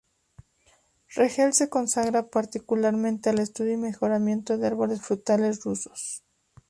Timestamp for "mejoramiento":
3.77-4.57